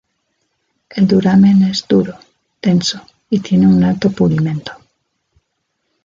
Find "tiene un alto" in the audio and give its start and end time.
3.39-4.09